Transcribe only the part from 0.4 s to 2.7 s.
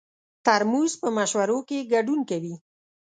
ترموز په مشورو کې ګډون کوي.